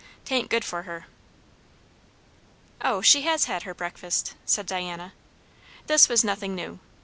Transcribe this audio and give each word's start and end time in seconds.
'Tain't 0.25 0.49
good 0.49 0.65
for 0.65 0.81
her." 0.81 1.05
"O, 2.81 3.03
she 3.03 3.21
has 3.21 3.45
had 3.45 3.61
her 3.61 3.73
breakfast," 3.75 4.33
said 4.47 4.65
Diana. 4.65 5.13
This 5.85 6.09
was 6.09 6.23
nothing 6.23 6.55
new. 6.55 6.79